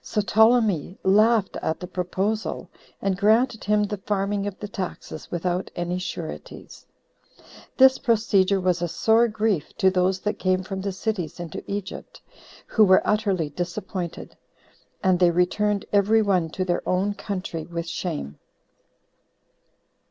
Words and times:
So 0.00 0.22
Ptolemy 0.22 0.96
laughed 1.02 1.58
at 1.58 1.78
the 1.78 1.86
proposal, 1.86 2.70
and 3.02 3.18
granted 3.18 3.64
him 3.64 3.84
the 3.84 3.98
farming 3.98 4.46
of 4.46 4.58
the 4.58 4.66
taxes 4.66 5.30
without 5.30 5.70
any 5.76 5.98
sureties. 5.98 6.86
This 7.76 7.98
procedure 7.98 8.62
was 8.62 8.80
a 8.80 8.88
sore 8.88 9.28
grief 9.28 9.76
to 9.76 9.90
those 9.90 10.20
that 10.20 10.38
came 10.38 10.62
from 10.62 10.80
the 10.80 10.90
cities 10.90 11.38
into 11.38 11.62
Egypt, 11.70 12.22
who 12.66 12.82
were 12.82 13.06
utterly 13.06 13.50
disappointed; 13.50 14.38
and 15.02 15.18
they 15.18 15.30
returned 15.30 15.84
every 15.92 16.22
one 16.22 16.48
to 16.52 16.64
their 16.64 16.80
own 16.88 17.12
country 17.12 17.66
with 17.66 17.86
shame. 17.86 18.38